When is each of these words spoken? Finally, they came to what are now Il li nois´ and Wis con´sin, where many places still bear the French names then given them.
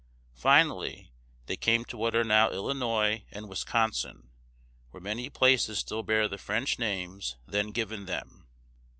Finally, 0.33 1.11
they 1.45 1.55
came 1.55 1.85
to 1.85 1.95
what 1.95 2.15
are 2.15 2.23
now 2.23 2.49
Il 2.51 2.63
li 2.63 2.73
nois´ 2.73 3.23
and 3.29 3.47
Wis 3.47 3.63
con´sin, 3.63 4.29
where 4.89 4.99
many 4.99 5.29
places 5.29 5.77
still 5.77 6.01
bear 6.01 6.27
the 6.27 6.39
French 6.39 6.79
names 6.79 7.35
then 7.45 7.67
given 7.67 8.05
them. 8.07 8.47